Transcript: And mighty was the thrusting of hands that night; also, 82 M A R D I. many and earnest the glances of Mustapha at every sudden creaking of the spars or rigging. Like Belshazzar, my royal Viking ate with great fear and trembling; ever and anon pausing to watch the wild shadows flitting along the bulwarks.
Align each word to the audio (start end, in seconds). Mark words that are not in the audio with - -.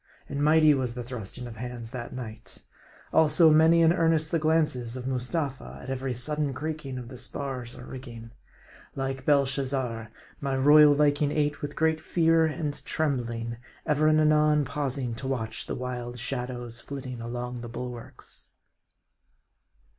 And 0.27 0.43
mighty 0.43 0.73
was 0.73 0.95
the 0.95 1.03
thrusting 1.03 1.45
of 1.45 1.57
hands 1.57 1.91
that 1.91 2.11
night; 2.11 2.63
also, 3.13 3.49
82 3.49 3.53
M 3.53 3.53
A 3.53 3.53
R 3.53 3.53
D 3.53 3.53
I. 3.53 3.57
many 3.57 3.83
and 3.83 3.93
earnest 3.93 4.31
the 4.31 4.39
glances 4.39 4.95
of 4.95 5.05
Mustapha 5.05 5.77
at 5.83 5.91
every 5.91 6.15
sudden 6.15 6.55
creaking 6.55 6.97
of 6.97 7.07
the 7.07 7.19
spars 7.19 7.77
or 7.77 7.85
rigging. 7.85 8.31
Like 8.95 9.25
Belshazzar, 9.27 10.09
my 10.39 10.57
royal 10.57 10.95
Viking 10.95 11.31
ate 11.31 11.61
with 11.61 11.75
great 11.75 11.99
fear 11.99 12.47
and 12.47 12.83
trembling; 12.83 13.57
ever 13.85 14.07
and 14.07 14.19
anon 14.19 14.65
pausing 14.65 15.13
to 15.17 15.27
watch 15.27 15.67
the 15.67 15.75
wild 15.75 16.17
shadows 16.17 16.79
flitting 16.79 17.21
along 17.21 17.61
the 17.61 17.69
bulwarks. 17.69 18.53